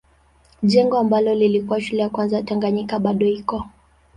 Jengo 0.63 0.97
ambalo 0.97 1.35
lilikuwa 1.35 1.81
shule 1.81 2.01
ya 2.01 2.09
kwanza 2.09 2.43
Tanganyika 2.43 2.99
bado 2.99 3.25
iko. 3.27 3.65